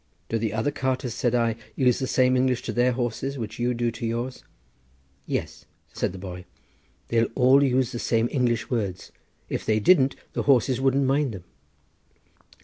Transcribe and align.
"Do 0.29 0.39
the 0.39 0.51
other 0.51 0.71
carters," 0.71 1.13
said 1.13 1.35
I, 1.35 1.55
"use 1.75 1.99
the 1.99 2.07
same 2.07 2.35
English 2.35 2.63
to 2.63 2.71
their 2.73 2.93
horses 2.93 3.37
which 3.37 3.59
you 3.59 3.75
do 3.75 3.91
to 3.91 4.03
yours?" 4.03 4.43
"Yes," 5.27 5.65
said 5.93 6.11
the 6.11 6.17
boy, 6.17 6.45
"they 7.09 7.23
all 7.23 7.61
use 7.63 7.91
the 7.91 7.99
same 7.99 8.27
English 8.31 8.71
words; 8.71 9.11
if 9.47 9.63
they 9.63 9.79
didn't 9.79 10.15
the 10.33 10.41
horses 10.49 10.81
wouldn't 10.81 11.05
mind 11.05 11.33
them." 11.33 11.43